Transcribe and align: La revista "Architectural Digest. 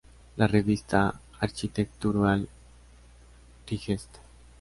La 0.37 0.47
revista 0.47 1.21
"Architectural 1.41 2.49
Digest. 3.69 4.15